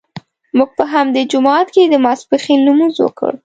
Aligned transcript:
موږ 0.57 0.69
په 0.77 0.83
همدې 0.93 1.21
جومات 1.31 1.67
کې 1.73 1.83
د 1.91 1.95
ماسپښین 2.05 2.59
لمونځ 2.67 2.95
وکړ. 2.99 3.31